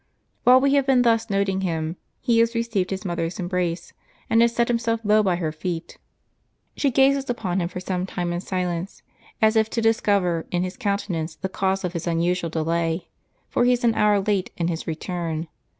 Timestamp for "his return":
14.69-15.47